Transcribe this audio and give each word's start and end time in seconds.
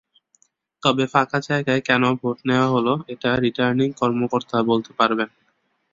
তবে 0.83 1.03
ফাঁকা 1.07 1.39
জায়গায় 1.41 1.81
কেন 1.81 2.03
ভোট 2.19 2.37
নেওয়া 2.45 2.67
হলো, 2.67 2.93
এটা 3.07 3.29
রিটার্নিং 3.37 3.89
কর্মকর্তা 3.99 4.57
বলতে 4.63 4.91
পারবেন। 4.99 5.29